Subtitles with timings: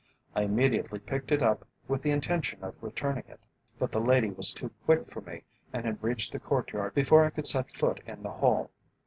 [0.33, 3.39] I immediately picked it up with the intention of returning it.
[3.77, 7.29] But the lady was too quick for me and had reached the courtyard before I
[7.29, 8.71] could set foot in the hall.